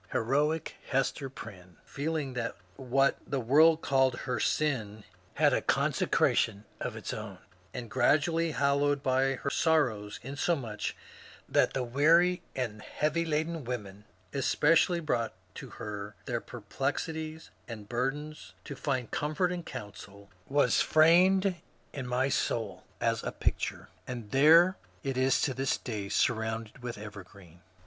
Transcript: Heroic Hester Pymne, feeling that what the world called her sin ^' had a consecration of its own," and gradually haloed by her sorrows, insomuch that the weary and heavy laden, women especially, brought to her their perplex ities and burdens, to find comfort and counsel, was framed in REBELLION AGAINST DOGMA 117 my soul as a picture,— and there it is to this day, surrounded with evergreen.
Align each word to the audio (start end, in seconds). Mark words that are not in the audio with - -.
Heroic 0.11 0.77
Hester 0.89 1.29
Pymne, 1.29 1.77
feeling 1.85 2.33
that 2.33 2.55
what 2.75 3.19
the 3.27 3.39
world 3.39 3.81
called 3.83 4.21
her 4.21 4.39
sin 4.39 5.03
^' 5.03 5.03
had 5.37 5.53
a 5.53 5.61
consecration 5.61 6.65
of 6.79 6.95
its 6.95 7.13
own," 7.13 7.37
and 7.71 7.87
gradually 7.87 8.51
haloed 8.53 9.03
by 9.03 9.35
her 9.35 9.51
sorrows, 9.51 10.19
insomuch 10.23 10.97
that 11.47 11.73
the 11.73 11.83
weary 11.83 12.41
and 12.55 12.81
heavy 12.81 13.23
laden, 13.23 13.63
women 13.63 14.05
especially, 14.33 14.99
brought 14.99 15.35
to 15.53 15.69
her 15.69 16.15
their 16.25 16.41
perplex 16.41 17.05
ities 17.05 17.51
and 17.67 17.87
burdens, 17.87 18.55
to 18.63 18.75
find 18.75 19.11
comfort 19.11 19.51
and 19.51 19.67
counsel, 19.67 20.31
was 20.47 20.81
framed 20.81 21.45
in 21.93 22.05
REBELLION 22.07 22.11
AGAINST 22.25 22.49
DOGMA 22.49 22.57
117 22.57 22.85
my 23.05 23.07
soul 23.07 23.11
as 23.11 23.23
a 23.23 23.31
picture,— 23.31 23.89
and 24.07 24.31
there 24.31 24.77
it 25.03 25.15
is 25.15 25.39
to 25.41 25.53
this 25.53 25.77
day, 25.77 26.09
surrounded 26.09 26.79
with 26.81 26.97
evergreen. 26.97 27.61